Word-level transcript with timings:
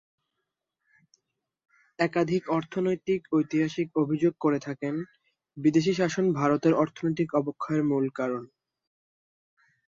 একাধিক 1.99 2.43
অর্থনৈতিক 2.49 3.21
ঐতিহাসিক 3.33 3.87
অভিযোগ 3.95 4.33
করে 4.39 4.59
থাকেন, 4.59 4.95
বিদেশি 5.57 5.93
শাসন 5.93 6.25
ভারতের 6.33 6.73
অর্থনৈতিক 6.73 7.29
অবক্ষয়ের 7.35 7.83
মূল 7.83 8.05
কারণ। 8.15 8.43